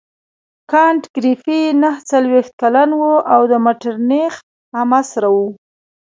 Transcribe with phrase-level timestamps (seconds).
[0.71, 4.33] کانت ګریفي نهه څلوېښت کلن وو او د مټرنیخ
[4.77, 5.47] همعصره وو.